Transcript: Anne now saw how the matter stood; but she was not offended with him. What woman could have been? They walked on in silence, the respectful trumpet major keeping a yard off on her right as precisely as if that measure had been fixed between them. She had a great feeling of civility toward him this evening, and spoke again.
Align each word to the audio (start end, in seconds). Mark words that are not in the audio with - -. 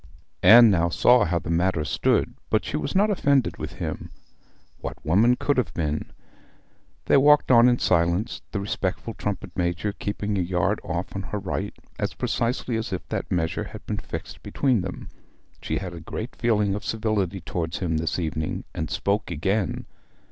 Anne 0.41 0.71
now 0.71 0.89
saw 0.89 1.25
how 1.25 1.37
the 1.37 1.51
matter 1.51 1.85
stood; 1.85 2.33
but 2.49 2.65
she 2.65 2.75
was 2.75 2.95
not 2.95 3.11
offended 3.11 3.57
with 3.57 3.73
him. 3.73 4.09
What 4.79 4.97
woman 5.05 5.35
could 5.35 5.57
have 5.57 5.75
been? 5.75 6.11
They 7.05 7.17
walked 7.17 7.51
on 7.51 7.69
in 7.69 7.77
silence, 7.77 8.41
the 8.51 8.59
respectful 8.59 9.13
trumpet 9.13 9.51
major 9.55 9.91
keeping 9.93 10.39
a 10.39 10.41
yard 10.41 10.79
off 10.83 11.15
on 11.15 11.21
her 11.29 11.37
right 11.37 11.75
as 11.99 12.15
precisely 12.15 12.77
as 12.77 12.91
if 12.91 13.07
that 13.09 13.31
measure 13.31 13.65
had 13.65 13.85
been 13.85 13.99
fixed 13.99 14.41
between 14.41 14.81
them. 14.81 15.09
She 15.61 15.77
had 15.77 15.93
a 15.93 15.99
great 15.99 16.35
feeling 16.35 16.73
of 16.73 16.83
civility 16.83 17.39
toward 17.41 17.75
him 17.75 17.97
this 17.97 18.17
evening, 18.17 18.63
and 18.73 18.89
spoke 18.89 19.29
again. 19.29 19.85